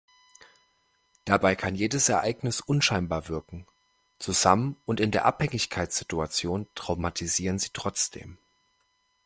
[1.25, 3.67] Dabei kann jedes Ereignis unscheinbar wirken,
[4.17, 8.39] zusammen und in der Abhängigkeitssituation traumatisieren sie trotzdem.